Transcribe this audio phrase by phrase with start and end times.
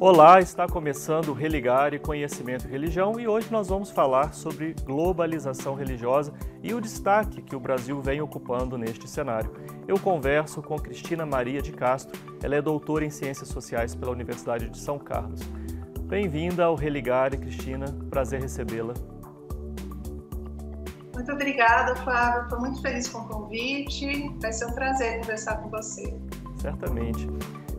[0.00, 4.74] Olá, está começando o Religar e Conhecimento e Religião e hoje nós vamos falar sobre
[4.84, 9.52] globalização religiosa e o destaque que o Brasil vem ocupando neste cenário.
[9.86, 14.68] Eu converso com Cristina Maria de Castro, ela é doutora em Ciências Sociais pela Universidade
[14.68, 15.40] de São Carlos.
[16.02, 18.94] Bem-vinda ao Religar, Cristina, prazer recebê-la.
[21.14, 25.70] Muito obrigada, Flávio, estou muito feliz com o convite, vai ser um prazer conversar com
[25.70, 26.18] você.
[26.60, 27.28] Certamente.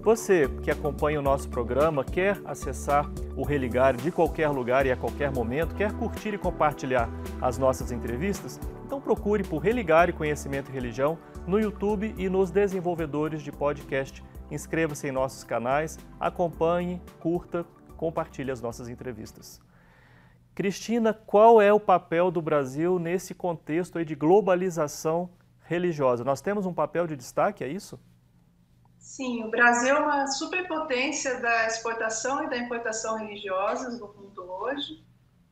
[0.04, 4.98] Você que acompanha o nosso programa, quer acessar o Religar de qualquer lugar e a
[4.98, 7.10] qualquer momento, quer curtir e compartilhar
[7.42, 8.60] as nossas entrevistas?
[8.86, 14.22] Então procure por Religar e Conhecimento e Religião no YouTube e nos desenvolvedores de podcast.
[14.52, 19.62] Inscreva-se em nossos canais, acompanhe, curta, compartilhe as nossas entrevistas.
[20.54, 25.30] Cristina, qual é o papel do Brasil nesse contexto de globalização
[25.62, 26.26] religiosa?
[26.26, 27.98] Nós temos um papel de destaque, é isso?
[29.04, 35.04] Sim, o Brasil é uma superpotência da exportação e da importação religiosas no mundo hoje.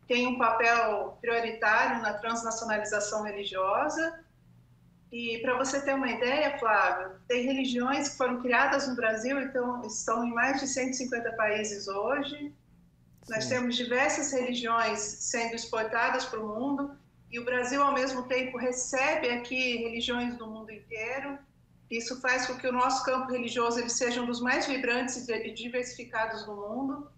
[0.08, 4.24] Tem um papel prioritário na transnacionalização religiosa.
[5.12, 9.86] E para você ter uma ideia, Flávio, tem religiões que foram criadas no Brasil, então
[9.86, 12.38] estão em mais de 150 países hoje.
[12.38, 12.54] Sim.
[13.30, 16.98] Nós temos diversas religiões sendo exportadas para o mundo
[17.30, 21.38] e o Brasil, ao mesmo tempo, recebe aqui religiões do mundo inteiro
[21.92, 25.52] isso faz com que o nosso campo religioso ele seja um dos mais vibrantes e
[25.52, 27.12] diversificados do mundo.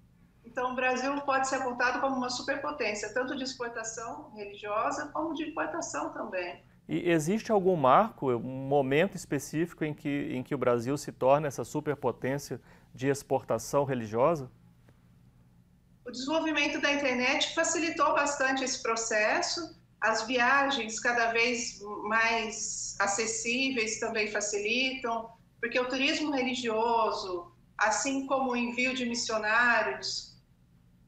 [0.43, 5.43] Então, o Brasil pode ser apontado como uma superpotência, tanto de exportação religiosa como de
[5.43, 6.63] importação também.
[6.89, 11.47] E existe algum marco, um momento específico em que, em que o Brasil se torna
[11.47, 12.59] essa superpotência
[12.93, 14.51] de exportação religiosa?
[16.05, 24.27] O desenvolvimento da internet facilitou bastante esse processo as viagens cada vez mais acessíveis também
[24.27, 25.29] facilitam,
[25.61, 30.37] porque o turismo religioso, assim como o envio de missionários,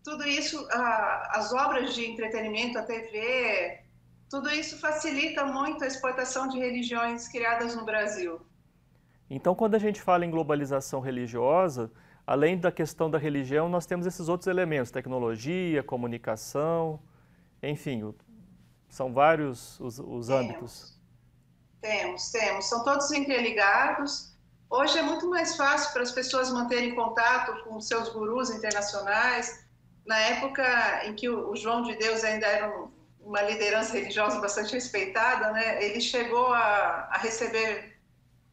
[0.02, 3.82] tudo isso, as obras de entretenimento, a TV,
[4.30, 8.40] tudo isso facilita muito a exportação de religiões criadas no Brasil.
[9.30, 11.92] Então, quando a gente fala em globalização religiosa,
[12.26, 17.00] além da questão da religião, nós temos esses outros elementos, tecnologia, comunicação,
[17.62, 18.14] enfim,
[18.96, 20.98] são vários os, os âmbitos.
[21.82, 22.66] Temos, temos.
[22.70, 24.34] São todos interligados.
[24.70, 29.66] Hoje é muito mais fácil para as pessoas manterem contato com seus gurus internacionais.
[30.06, 32.74] Na época em que o João de Deus ainda era
[33.20, 35.84] uma liderança religiosa bastante respeitada, né?
[35.84, 37.98] ele chegou a, a receber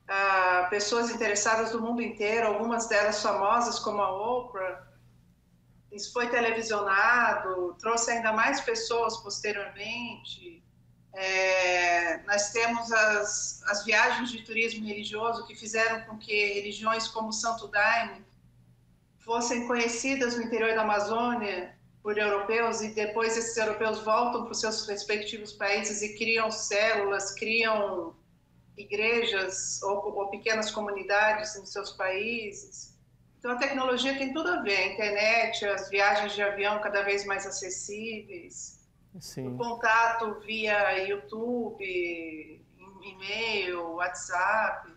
[0.08, 4.91] a, pessoas interessadas do mundo inteiro, algumas delas famosas, como a Oprah,
[5.92, 10.62] isso foi televisionado, trouxe ainda mais pessoas posteriormente.
[11.14, 17.32] É, nós temos as, as viagens de turismo religioso que fizeram com que religiões como
[17.32, 18.24] Santo Daime
[19.18, 24.60] fossem conhecidas no interior da Amazônia por europeus e depois esses europeus voltam para os
[24.60, 28.16] seus respectivos países e criam células, criam
[28.76, 32.91] igrejas ou, ou pequenas comunidades em seus países.
[33.42, 37.26] Então, a tecnologia tem tudo a ver, a internet, as viagens de avião cada vez
[37.26, 38.88] mais acessíveis,
[39.18, 39.48] Sim.
[39.48, 42.64] o contato via YouTube,
[43.02, 44.92] e-mail, WhatsApp.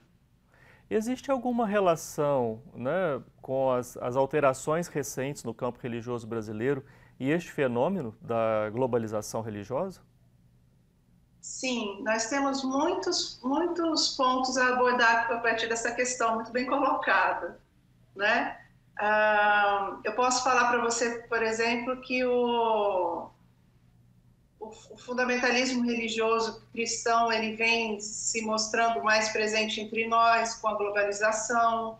[0.87, 6.85] Existe alguma relação né, com as, as alterações recentes no campo religioso brasileiro
[7.19, 10.01] e este fenômeno da globalização religiosa?
[11.41, 17.64] Sim, nós temos muitos, muitos pontos a abordar a partir dessa questão, muito bem colocada
[18.15, 18.57] né?
[18.97, 23.29] Ah, eu posso falar para você, por exemplo, que o,
[24.59, 30.75] o, o, fundamentalismo religioso cristão ele vem se mostrando mais presente entre nós com a
[30.75, 31.99] globalização,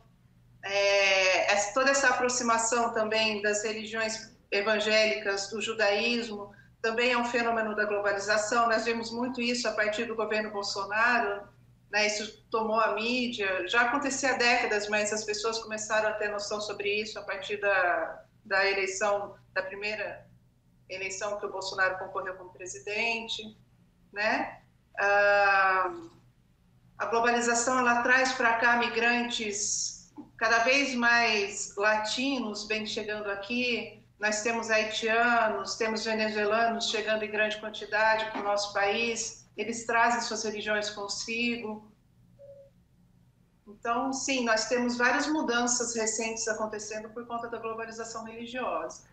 [0.63, 7.75] é, essa, toda essa aproximação também das religiões evangélicas do judaísmo também é um fenômeno
[7.75, 8.67] da globalização.
[8.67, 11.41] Nós vemos muito isso a partir do governo Bolsonaro,
[11.91, 16.29] né, isso tomou a mídia, já acontecia há décadas, mas as pessoas começaram a ter
[16.29, 20.25] noção sobre isso a partir da, da eleição, da primeira
[20.89, 23.57] eleição que o Bolsonaro concorreu como presidente,
[24.11, 24.61] né?
[24.97, 25.93] Ah,
[26.97, 34.01] a globalização ela traz para cá migrantes cada vez mais latinos bem chegando aqui.
[34.19, 40.21] Nós temos haitianos, temos venezuelanos chegando em grande quantidade para o nosso país eles trazem
[40.21, 41.91] suas religiões consigo.
[43.67, 49.03] Então, sim, nós temos várias mudanças recentes acontecendo por conta da globalização religiosa.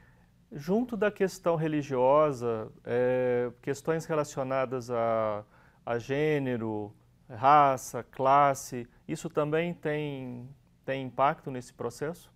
[0.50, 5.44] Junto da questão religiosa, é, questões relacionadas a,
[5.86, 6.94] a gênero,
[7.30, 10.48] raça, classe, isso também tem,
[10.84, 12.30] tem impacto nesse processo?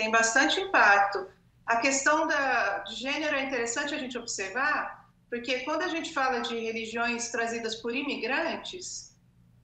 [0.00, 1.28] tem bastante impacto.
[1.66, 4.99] A questão da, de gênero é interessante a gente observar,
[5.30, 9.16] porque quando a gente fala de religiões trazidas por imigrantes,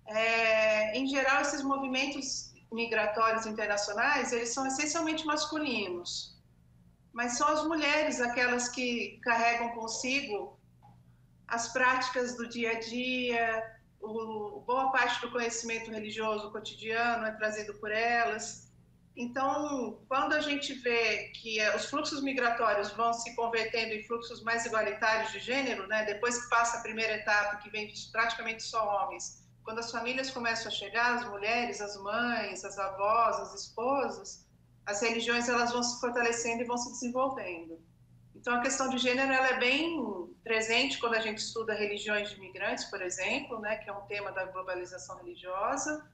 [0.06, 6.36] é, em geral, esses movimentos migratórios internacionais, eles são essencialmente masculinos.
[7.12, 10.56] Mas são as mulheres aquelas que carregam consigo
[11.48, 17.74] as práticas do dia a dia, o, boa parte do conhecimento religioso cotidiano é trazido
[17.74, 18.65] por elas.
[19.16, 24.42] Então, quando a gente vê que eh, os fluxos migratórios vão se convertendo em fluxos
[24.42, 28.84] mais igualitários de gênero, né, depois que passa a primeira etapa, que vem praticamente só
[28.84, 34.46] homens, quando as famílias começam a chegar, as mulheres, as mães, as avós, as esposas,
[34.84, 37.80] as religiões elas vão se fortalecendo e vão se desenvolvendo.
[38.34, 39.98] Então, a questão de gênero ela é bem
[40.44, 44.30] presente quando a gente estuda religiões de imigrantes, por exemplo, né, que é um tema
[44.30, 46.06] da globalização religiosa.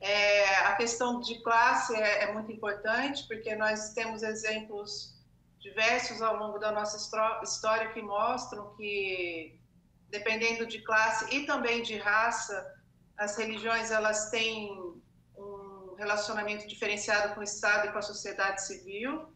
[0.00, 5.16] É, a questão de classe é, é, muito importante, porque nós temos exemplos
[5.58, 6.96] diversos ao longo da nossa
[7.42, 9.60] história que mostram que,
[10.08, 12.74] dependendo de classe e também de raça,
[13.16, 14.70] as religiões elas têm
[15.36, 19.34] um relacionamento diferenciado com o Estado e com a sociedade civil,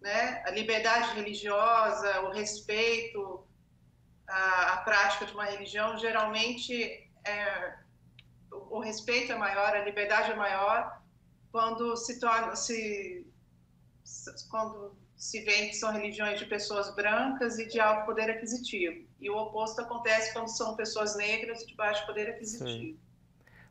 [0.00, 0.42] né?
[0.44, 3.46] A liberdade religiosa, o respeito
[4.26, 7.81] à, à prática de uma religião, geralmente é,
[8.72, 11.00] o, respeito é maior, a liberdade é maior
[11.50, 13.26] quando se torna se
[14.50, 19.06] quando se vê que são religiões de pessoas brancas e de alto poder aquisitivo.
[19.20, 22.96] E o oposto acontece quando são pessoas negras de baixo poder aquisitivo.
[22.96, 22.98] Sim.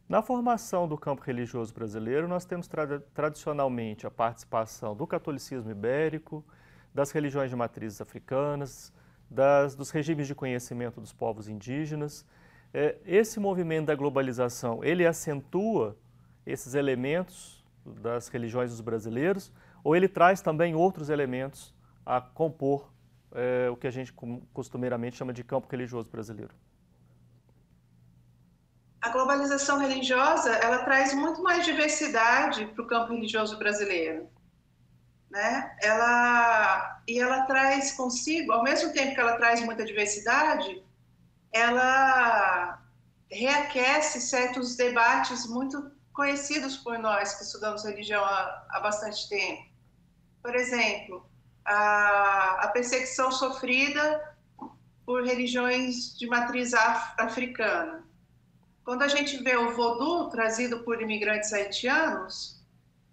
[0.07, 6.45] Na formação do campo religioso brasileiro, nós temos tra tradicionalmente a participação do catolicismo ibérico,
[6.93, 8.93] das religiões de matrizes africanas,
[9.29, 12.25] das, dos regimes de conhecimento dos povos indígenas.
[12.73, 15.97] É, esse movimento da globalização, ele acentua
[16.45, 19.51] esses elementos das religiões dos brasileiros
[19.83, 21.73] ou ele traz também outros elementos
[22.05, 22.91] a compor
[23.33, 24.13] é, o que a gente
[24.53, 26.53] costumeiramente chama de campo religioso brasileiro?
[29.01, 34.29] a globalização religiosa ela traz muito mais diversidade para o campo religioso brasileiro,
[35.29, 35.75] né?
[35.81, 40.83] Ela e ela traz consigo, ao mesmo tempo que ela traz muita diversidade,
[41.53, 42.81] ela
[43.29, 49.63] reaquece certos debates muito conhecidos por nós que estudamos religião há, há bastante tempo.
[50.41, 51.25] Por exemplo,
[51.65, 54.35] a, a perseguição sofrida
[55.05, 58.11] por religiões de matriz af, africana
[58.83, 62.61] quando a gente vê o voodoo trazido por imigrantes haitianos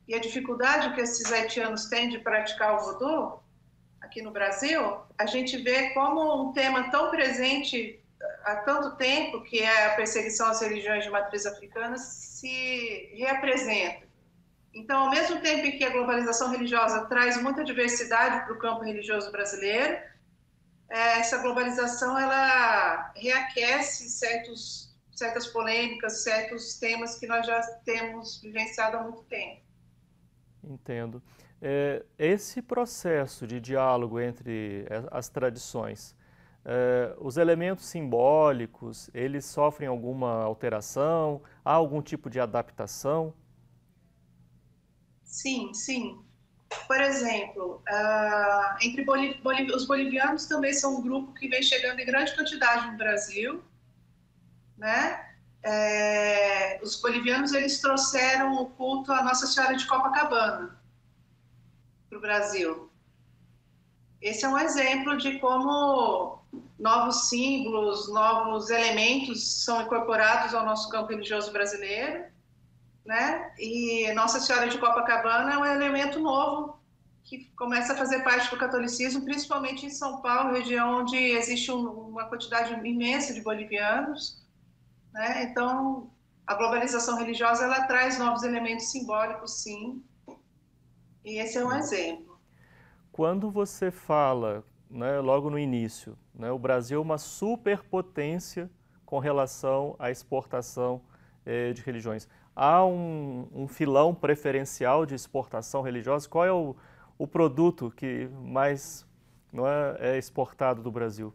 [0.06, 3.42] e a dificuldade que esses haitianos têm de praticar o voodoo
[4.00, 8.00] aqui no Brasil, a gente vê como um tema tão presente
[8.52, 14.06] há tanto tempo, que a perseguição às religiões de matriz africana, se reapresenta.
[14.74, 18.84] Então, ao mesmo tempo em que a globalização religiosa traz muita diversidade para o campo
[18.84, 19.98] religioso brasileiro,
[20.90, 28.96] é, essa globalização ela reaquece certos certas polêmicas, certos temas que nós já temos vivenciado
[28.96, 29.60] há muito tempo.
[30.62, 31.20] Entendo.
[31.60, 36.14] É, esse processo de diálogo entre as tradições,
[36.68, 41.42] é, os elementos simbólicos, eles sofrem alguma alteração?
[41.64, 43.32] Há algum tipo de adaptação?
[45.24, 46.20] Sim, sim.
[46.86, 49.04] Por exemplo, uh, entre
[49.74, 53.62] os bolivianos também são um grupo que vem chegando em grande quantidade no Brasil
[54.78, 55.24] né?
[55.62, 60.78] É, os bolivianos eles trouxeram o culto à Nossa Senhora de Copacabana
[62.08, 62.87] para o Brasil.
[64.20, 66.42] Esse é um exemplo de como
[66.78, 72.24] novos símbolos, novos elementos são incorporados ao nosso campo religioso brasileiro,
[73.04, 73.52] né?
[73.58, 76.78] E Nossa Senhora de Copacabana é um elemento novo
[77.24, 82.24] que começa a fazer parte do catolicismo, principalmente em São Paulo, região onde existe uma
[82.24, 84.48] quantidade imensa de bolivianos
[85.12, 85.44] né?
[85.44, 86.10] Então,
[86.46, 90.02] a globalização religiosa ela traz novos elementos simbólicos, sim,
[91.24, 92.27] e esse é um exemplo.
[93.18, 98.70] Quando você fala, né, logo no início, né, o Brasil é uma superpotência
[99.04, 101.02] com relação à exportação
[101.44, 102.28] eh, de religiões.
[102.54, 106.28] Há um, um, filão preferencial de exportação religiosa?
[106.28, 106.76] Qual é o,
[107.18, 109.04] o produto que mais
[109.52, 111.34] não é, é exportado do Brasil?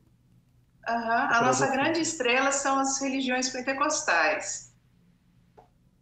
[0.88, 0.96] Uhum.
[0.96, 4.74] A nossa grande estrela são as religiões pentecostais.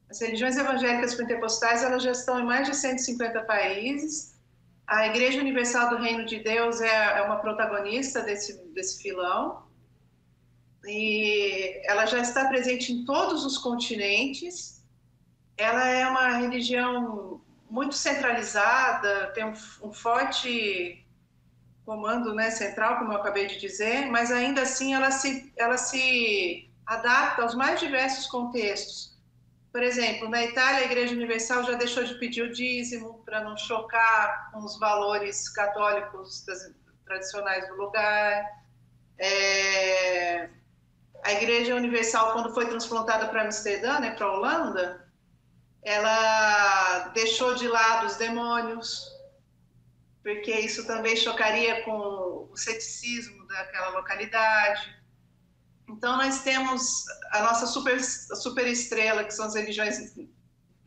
[0.08, 4.31] As religiões evangélicas pentecostais elas já estão em mais de 150 países.
[4.92, 9.64] A Igreja Universal do Reino de Deus é, é uma protagonista desse, desse filão.
[10.86, 14.84] E ela já está presente em todos os continentes.
[15.56, 21.06] Ela é uma religião muito centralizada, tem um, um forte
[21.86, 26.70] comando né, central, como eu acabei de dizer, mas ainda assim ela se, ela se
[26.86, 29.11] adapta aos mais diversos contextos.
[29.72, 33.56] Por exemplo, na Itália, a Igreja Universal já deixou de pedir o dízimo para não
[33.56, 36.74] chocar com os valores católicos das,
[37.06, 38.46] tradicionais do lugar.
[39.18, 40.50] É,
[41.24, 45.08] a Igreja Universal, quando foi transplantada para Amsterdã, né, para a Holanda,
[45.84, 49.08] ela deixou de lado os demônios,
[50.22, 55.01] porque isso também chocaria com o ceticismo daquela localidade.
[55.92, 60.16] Então, nós temos a nossa super, super estrela, que são as religiões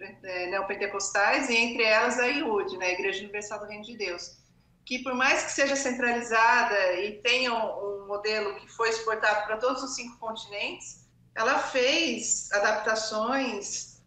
[0.00, 4.38] é, neopentecostais, e entre elas a IUD, né, a Igreja Universal do Reino de Deus,
[4.84, 9.56] que por mais que seja centralizada e tenha um, um modelo que foi exportado para
[9.56, 14.02] todos os cinco continentes, ela fez adaptações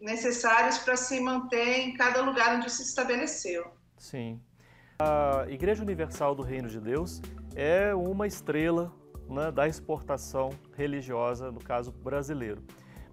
[0.00, 3.72] necessárias para se manter em cada lugar onde se estabeleceu.
[3.98, 4.40] Sim.
[4.98, 7.20] A Igreja Universal do Reino de Deus
[7.54, 8.92] é uma estrela
[9.32, 12.62] né, da exportação religiosa, no caso brasileiro.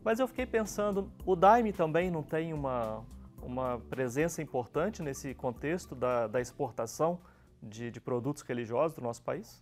[0.03, 3.05] Mas eu fiquei pensando, o Daime também não tem uma,
[3.41, 7.19] uma presença importante nesse contexto da, da exportação
[7.61, 9.61] de, de, produtos religiosos do nosso país?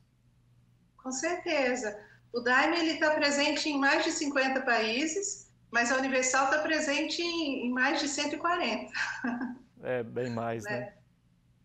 [0.97, 1.99] Com certeza.
[2.33, 7.67] O Daime está presente em mais de 50 países, mas a Universal está presente em,
[7.67, 8.91] em, mais de 140.
[9.83, 10.79] É, bem mais, né?
[10.79, 10.93] né?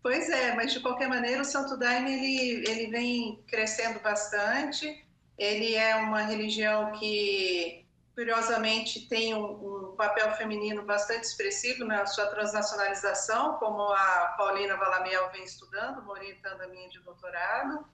[0.03, 5.07] Pois é, mas de qualquer maneira o Santo Daime ele, ele vem crescendo bastante.
[5.39, 12.27] Ele é uma religião que, curiosamente, tem um, um papel feminino bastante expressivo na sua
[12.27, 17.87] transnacionalização, como a Paulina Valamiel vem estudando, orientando a minha de doutorado.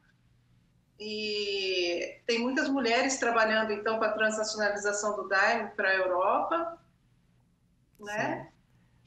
[0.99, 6.79] E tem muitas mulheres trabalhando, então, com a transnacionalização do Daime para a Europa,
[8.01, 8.51] né?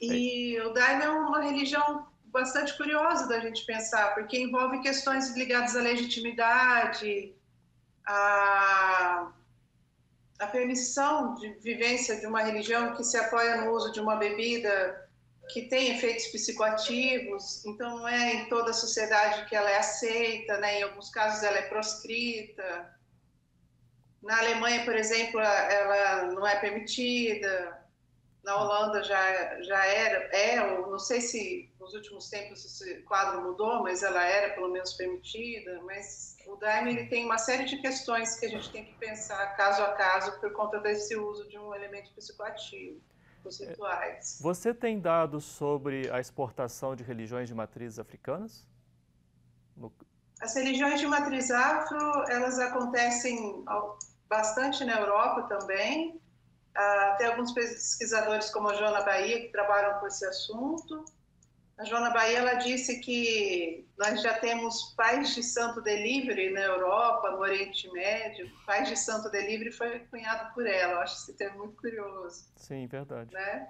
[0.00, 0.12] Sim.
[0.12, 5.76] E o Daime é uma religião bastante curiosa da gente pensar, porque envolve questões ligadas
[5.76, 7.34] à legitimidade,
[8.06, 9.30] à,
[10.38, 15.08] à permissão de vivência de uma religião que se apoia no uso de uma bebida
[15.52, 20.56] que tem efeitos psicoativos, então não é em toda a sociedade que ela é aceita,
[20.58, 20.80] né?
[20.80, 22.96] em alguns casos ela é proscrita.
[24.22, 27.82] Na Alemanha, por exemplo, ela não é permitida
[28.42, 33.82] na Holanda já, já era, é, não sei se nos últimos tempos esse quadro mudou,
[33.82, 38.38] mas ela era pelo menos permitida, mas o Daime ele tem uma série de questões
[38.38, 41.74] que a gente tem que pensar caso a caso por conta desse uso de um
[41.74, 43.00] elemento psicoativo,
[43.44, 44.38] os rituais.
[44.40, 48.64] Você tem dados sobre a exportação de religiões de matrizes africanas?
[49.76, 49.92] No...
[50.40, 51.98] As religiões de matriz afro,
[52.30, 53.64] elas acontecem
[54.28, 56.20] bastante na Europa também,
[56.72, 61.04] Uh, tem alguns pesquisadores como a Joana Bahia que trabalham com esse assunto.
[61.82, 67.32] A Joana Bahia ela disse que nós já temos pais de santo delivery na Europa,
[67.32, 68.48] no Oriente Médio.
[68.64, 70.92] Pais de santo delivery foi cunhado por ela.
[70.92, 72.46] Eu acho esse termo muito curioso.
[72.54, 73.34] Sim, verdade.
[73.34, 73.66] Né?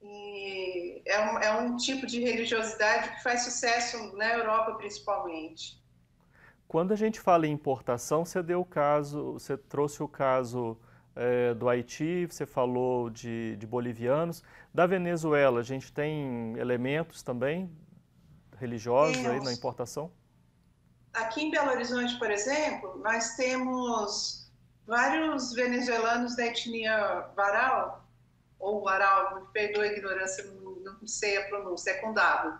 [0.00, 5.78] E é um, é um tipo de religiosidade que faz sucesso na Europa, principalmente.
[6.66, 10.80] Quando a gente fala em importação, você deu o caso, você trouxe o caso
[11.14, 14.42] é, do Haiti, você falou de, de, bolivianos.
[14.72, 17.70] Da Venezuela, a gente tem elementos também
[18.58, 19.30] religiosos temos.
[19.30, 20.10] aí na importação?
[21.12, 24.50] Aqui em Belo Horizonte, por exemplo, nós temos
[24.86, 28.08] vários venezuelanos da etnia Varal,
[28.58, 32.58] ou Varal, me perdoa a ignorância, não, não sei a pronúncia, é com W.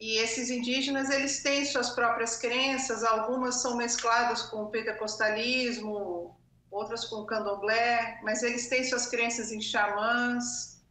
[0.00, 5.90] E esses indígenas, eles têm suas próprias crenças, algumas são mescladas com o pentecostalismo,
[6.74, 10.82] outras com candomblé, mas eles têm suas crenças em xamãs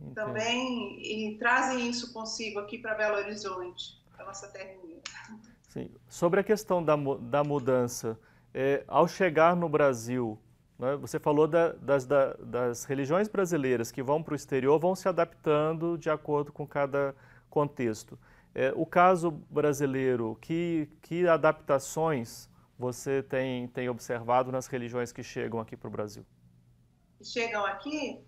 [0.00, 0.14] Entendi.
[0.14, 5.00] também e trazem isso consigo aqui para Belo Horizonte, para nossa terrinha.
[5.68, 5.90] Sim.
[6.08, 8.18] Sobre a questão da, da mudança,
[8.52, 10.38] é, ao chegar no Brasil,
[10.78, 14.94] né, você falou da, das, da, das religiões brasileiras que vão para o exterior, vão
[14.94, 17.14] se adaptando de acordo com cada
[17.48, 18.18] contexto.
[18.54, 25.60] É, o caso brasileiro, que, que adaptações você tem, tem observado nas religiões que chegam
[25.60, 26.24] aqui para o Brasil?
[27.22, 28.20] Chegam aqui,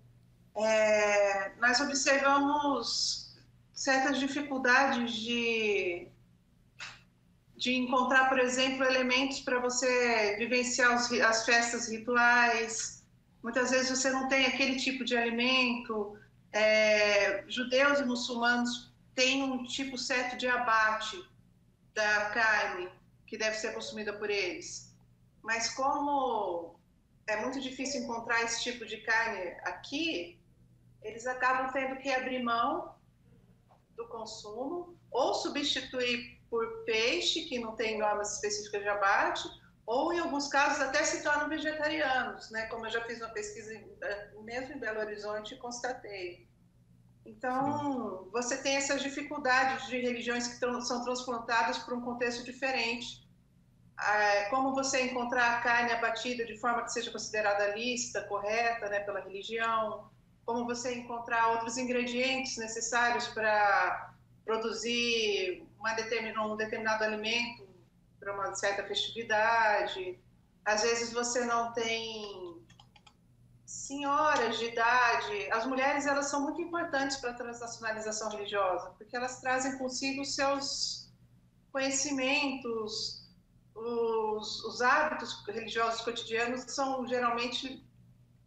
[0.55, 3.37] é, nós observamos
[3.73, 6.07] certas dificuldades de,
[7.55, 13.05] de encontrar, por exemplo, elementos para você vivenciar os, as festas rituais.
[13.43, 16.17] Muitas vezes você não tem aquele tipo de alimento.
[16.51, 21.21] É, judeus e muçulmanos têm um tipo certo de abate
[21.93, 22.89] da carne
[23.27, 24.95] que deve ser consumida por eles.
[25.43, 26.79] Mas como
[27.27, 30.39] é muito difícil encontrar esse tipo de carne aqui,
[31.03, 32.95] eles acabam tendo que abrir mão
[33.95, 39.49] do consumo ou substituir por peixe, que não tem normas específicas de abate,
[39.85, 42.67] ou em alguns casos até se tornam vegetarianos, né?
[42.67, 46.46] Como eu já fiz uma pesquisa eh, mesmo em Belo Horizonte e constatei.
[47.27, 53.27] Então, você tem essas dificuldades de religiões que são transplantadas para um contexto diferente.
[53.97, 59.01] Ah, como você encontrar a carne abatida de forma que seja considerada lícita, correta, né,
[59.01, 60.09] pela religião?
[60.45, 64.13] Como você encontrar outros ingredientes necessários para
[64.45, 67.67] produzir determin, um determinado alimento
[68.19, 70.19] para uma certa festividade.
[70.65, 72.46] Às vezes você não tem
[73.67, 75.51] senhoras de idade.
[75.51, 81.11] As mulheres elas são muito importantes para a transnacionalização religiosa, porque elas trazem consigo seus
[81.69, 83.27] conhecimentos,
[83.75, 87.85] os, os hábitos religiosos cotidianos são geralmente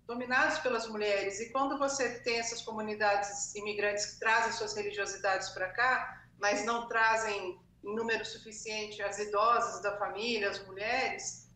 [0.07, 1.39] dominados pelas mulheres.
[1.39, 6.89] E quando você tem essas comunidades imigrantes que trazem suas religiosidades para cá, mas não
[6.89, 11.50] trazem em número suficiente as idosas da família, as mulheres,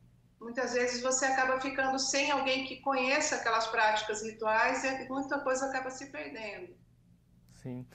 [0.44, 5.66] muitas vezes você acaba ficando sem alguém que conheça aquelas práticas rituais e muita coisa
[5.66, 6.68] acaba se perdendo.
[7.50, 7.86] Sim.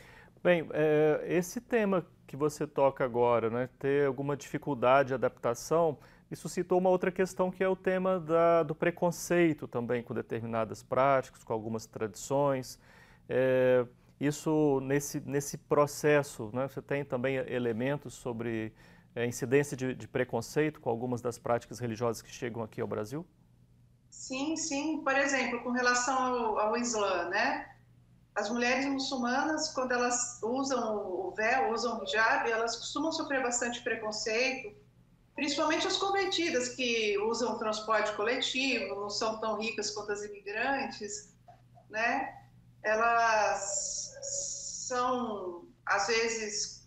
[0.43, 5.97] Bem, é, esse tema que você toca agora, né, ter alguma dificuldade de adaptação,
[6.31, 10.81] isso citou uma outra questão que é o tema da, do preconceito também com determinadas
[10.81, 12.79] práticas, com algumas tradições.
[13.27, 13.85] É,
[14.19, 18.73] isso, nesse, nesse processo, né, você tem também elementos sobre
[19.15, 23.25] é, incidência de, de, preconceito com algumas das práticas religiosas que chegam aqui ao Brasil?
[24.09, 25.01] Sim, sim.
[25.03, 27.69] Por exemplo, com relação ao, ao Islã, né?
[28.35, 33.81] As mulheres muçulmanas, quando elas usam o véu, usam o hijab, elas costumam sofrer bastante
[33.81, 34.73] preconceito,
[35.35, 41.33] principalmente as convertidas que usam transporte coletivo, não são tão ricas quanto as imigrantes,
[41.89, 42.35] né?
[42.83, 46.78] Elas são, às vezes,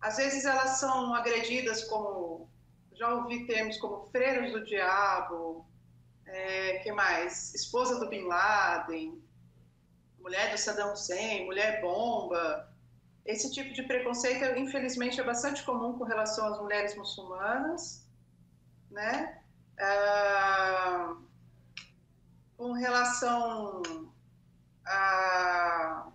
[0.00, 2.48] às vezes elas são agredidas como,
[2.94, 5.66] já ouvi termos como freiras do diabo,
[6.26, 7.54] é, que mais?
[7.54, 9.22] Esposa do Bin Laden,
[10.18, 12.68] mulher do Saddam Hussein, mulher bomba.
[13.26, 18.08] Esse tipo de preconceito, infelizmente, é bastante comum com relação às mulheres muçulmanas,
[18.90, 19.42] né?
[19.78, 21.16] Ah,
[22.56, 23.82] com relação
[24.86, 26.10] a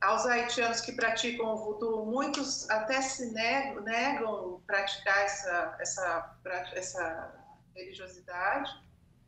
[0.00, 6.38] aos haitianos que praticam o voodoo, muitos até se negam, negam praticar essa, essa,
[6.72, 8.70] essa religiosidade,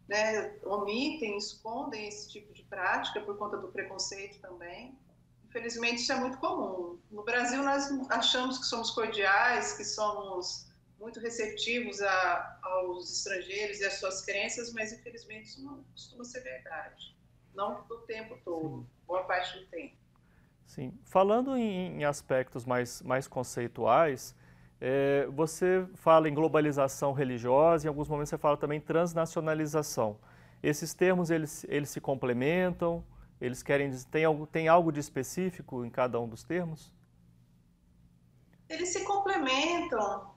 [0.09, 0.59] né?
[0.65, 4.99] omitem, escondem esse tipo de prática por conta do preconceito também.
[5.47, 6.99] Infelizmente, isso é muito comum.
[7.11, 13.85] No Brasil, nós achamos que somos cordiais, que somos muito receptivos a, aos estrangeiros e
[13.85, 17.17] às suas crenças, mas infelizmente isso não costuma ser verdade.
[17.55, 19.97] Não do tempo todo, boa parte do tempo.
[20.69, 20.93] Sim.
[21.03, 24.37] Falando em, em aspectos mais, mais conceituais,
[24.81, 30.19] é, você fala em globalização religiosa, em alguns momentos você fala também transnacionalização.
[30.63, 33.03] Esses termos, eles, eles se complementam?
[33.41, 36.93] Eles querem tem algo, tem algo de específico em cada um dos termos?
[38.69, 40.35] Eles se complementam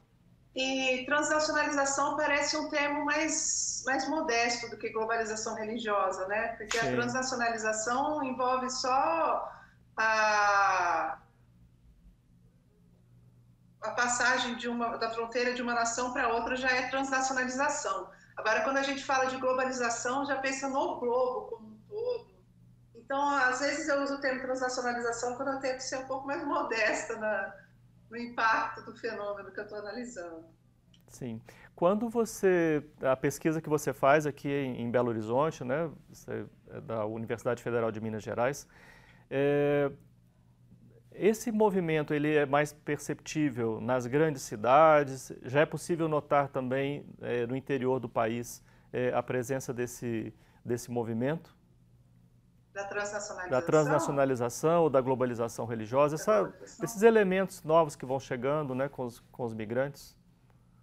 [0.56, 6.50] e transnacionalização parece um termo mais, mais modesto do que globalização religiosa, né?
[6.58, 6.88] Porque Sim.
[6.88, 9.61] a transnacionalização envolve só
[9.97, 11.19] a,
[13.82, 18.10] a passagem de uma, da fronteira de uma nação para outra já é transnacionalização.
[18.38, 22.32] Agora, quando a gente fala de globalização, já pensa no globo como um todo.
[22.95, 26.43] Então, às vezes eu uso o termo transnacionalização quando eu tento ser um pouco mais
[26.45, 27.54] modesta na,
[28.10, 30.45] no impacto do fenômeno que eu estou analisando.
[31.08, 31.41] Sim.
[31.75, 35.89] Quando você, a pesquisa que você faz aqui em, Belo Horizonte, né,
[36.69, 38.67] é da Universidade Federal de Minas Gerais,
[39.32, 39.91] é,
[41.13, 45.32] esse movimento ele é mais perceptível nas grandes cidades.
[45.44, 50.91] Já é possível notar também é, no interior do país é, a presença desse desse
[50.91, 51.56] movimento
[52.74, 58.74] da transnacionalização, da transnacionalização ou da globalização religiosa, essa, esses elementos novos que vão chegando,
[58.74, 60.15] né, com os, com os migrantes,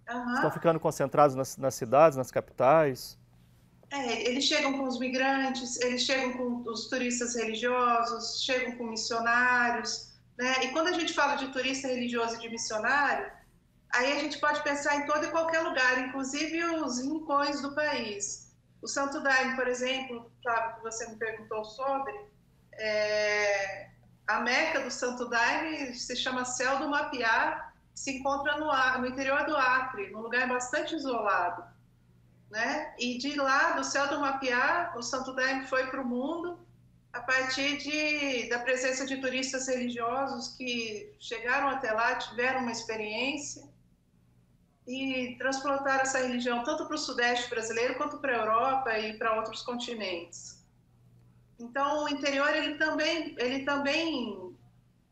[0.07, 0.33] uhum.
[0.35, 3.17] estão ficando concentrados nas, nas cidades, nas capitais.
[3.91, 10.13] É, eles chegam com os migrantes, eles chegam com os turistas religiosos, chegam com missionários,
[10.37, 10.63] né?
[10.63, 13.31] E quando a gente fala de turista religioso e de missionário,
[13.91, 18.53] aí a gente pode pensar em todo e qualquer lugar, inclusive os rincões do país.
[18.79, 22.13] O Santo Daime, por exemplo, sabe, que você me perguntou sobre,
[22.73, 23.89] é,
[24.27, 29.45] a meca do Santo Daime se chama Céu do Mapiá, se encontra no, no interior
[29.45, 31.78] do Acre, num lugar bastante isolado
[32.49, 32.93] né?
[32.97, 36.59] E de lá, do céu do Mapiá, o Santo Daime foi para o mundo
[37.11, 43.67] a partir de, da presença de turistas religiosos que chegaram até lá, tiveram uma experiência
[44.87, 49.35] e transplantaram essa religião tanto para o Sudeste brasileiro quanto para a Europa e para
[49.35, 50.59] outros continentes.
[51.59, 54.55] Então, o interior ele também, ele também,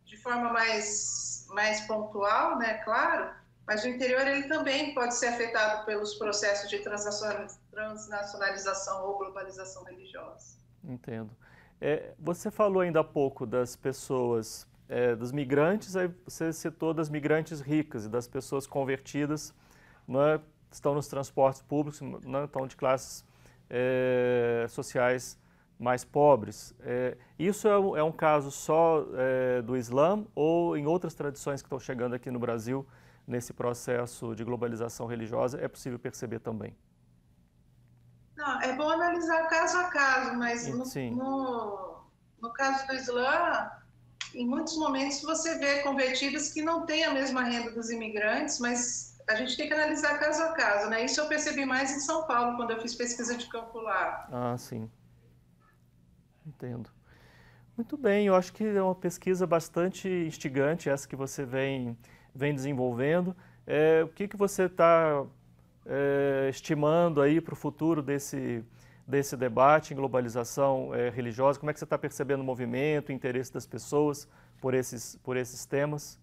[0.05, 3.33] de forma mais mais pontual, né, claro,
[3.67, 10.55] mas o interior ele também pode ser afetado pelos processos de transnacionalização ou globalização religiosa.
[10.81, 11.35] Entendo.
[11.81, 17.09] É, você falou ainda há pouco das pessoas, é, dos migrantes, aí você citou das
[17.09, 19.53] migrantes ricas e das pessoas convertidas,
[20.07, 20.39] né,
[20.71, 23.25] estão nos transportes públicos, né, estão de classes
[23.69, 25.37] é, sociais
[25.77, 26.73] mais pobres.
[26.81, 31.61] É, isso é um, é um, caso só é, do Islã ou em outras tradições
[31.61, 32.87] que estão chegando aqui no Brasil?
[33.27, 36.75] Nesse processo de globalização religiosa é possível perceber também?
[38.37, 40.85] Não, é bom analisar caso a caso, mas no,
[41.15, 42.03] no,
[42.41, 43.71] no, caso do Islã,
[44.33, 49.17] em muitos momentos você vê convertidos que não têm a mesma renda dos imigrantes, mas
[49.27, 51.03] a gente tem que analisar caso a caso, né?
[51.03, 54.29] Isso eu percebi mais em São Paulo, quando eu fiz pesquisa de campo lá.
[54.31, 54.89] Ah, sim.
[56.45, 56.89] Entendo.
[57.75, 61.97] Muito bem, eu acho que é uma pesquisa bastante instigante, essa que você vem
[62.37, 63.35] vem desenvolvendo.
[63.65, 65.25] É, o que, que você está
[65.85, 68.63] é, estimando aí para o futuro desse,
[69.05, 71.59] desse debate em globalização é, religiosa?
[71.59, 74.27] Como é que você está percebendo o movimento, o interesse das pessoas
[74.61, 76.19] por esses, por esses temas?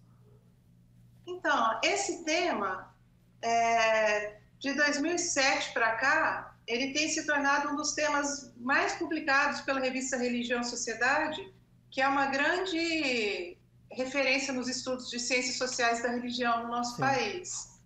[1.27, 2.93] Então, esse tema,
[3.41, 9.79] é, de 2007 para cá, ele tem se tornado um dos temas mais publicados pela
[9.79, 11.53] revista Religião e Sociedade,
[11.91, 13.54] que é uma grande
[13.91, 17.01] referência nos estudos de ciências sociais da religião no nosso Sim.
[17.01, 17.79] país.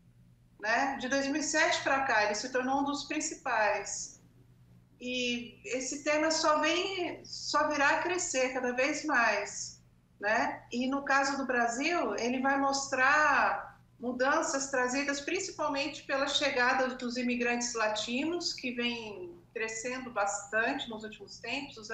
[0.59, 0.97] Né?
[0.99, 4.19] De 2007 para cá, ele se tornou um dos principais.
[4.99, 9.81] E esse tema só vem, só virá a crescer cada vez mais.
[10.19, 10.61] Né?
[10.71, 17.73] E no caso do Brasil, ele vai mostrar mudanças trazidas principalmente pela chegada dos imigrantes
[17.73, 21.77] latinos, que vem crescendo bastante nos últimos tempos.
[21.77, 21.89] Os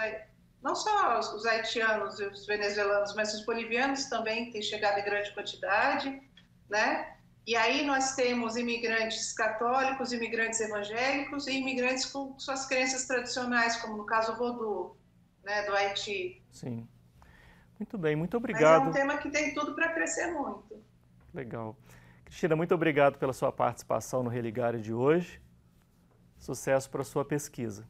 [0.65, 5.32] não só os haitianos e os venezuelanos, mas os bolivianos também têm chegado em grande
[5.32, 6.19] quantidade,
[6.67, 7.17] né?
[7.45, 13.95] E aí nós temos imigrantes católicos, imigrantes evangélicos e imigrantes com suas crenças tradicionais, como
[13.95, 14.97] no caso o Vodou,
[15.43, 16.43] né, do Haiti.
[16.51, 16.88] Sim.
[17.78, 18.86] Muito bem, muito obrigado.
[18.86, 20.84] Mas é um tema que tem tudo para crescer muito.
[21.32, 21.78] Legal.
[22.23, 25.39] Cristina, muito obrigado pela sua participação no Religare de hoje.
[26.39, 27.88] Sucesso para a sua pesquisa.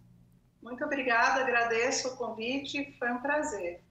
[0.65, 3.83] Muito obrigada, agradeço o convite, foi um prazer.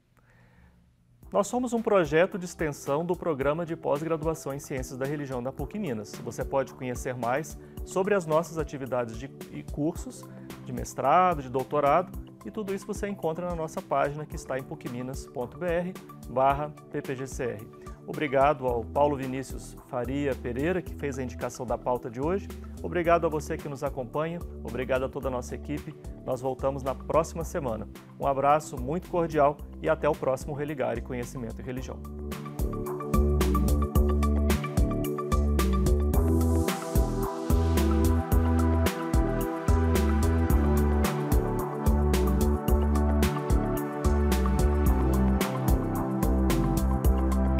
[1.31, 5.53] Nós somos um projeto de extensão do programa de pós-graduação em Ciências da Religião da
[5.53, 6.13] PUC Minas.
[6.15, 10.25] Você pode conhecer mais sobre as nossas atividades de, e cursos
[10.65, 12.11] de mestrado, de doutorado,
[12.45, 17.84] e tudo isso você encontra na nossa página que está em pucminas.br barra ppgcr.
[18.07, 22.47] Obrigado ao Paulo Vinícius Faria Pereira, que fez a indicação da pauta de hoje.
[22.83, 24.39] Obrigado a você que nos acompanha.
[24.63, 25.95] Obrigado a toda a nossa equipe.
[26.25, 27.87] Nós voltamos na próxima semana.
[28.19, 31.99] Um abraço muito cordial e até o próximo Religare Conhecimento e Religião.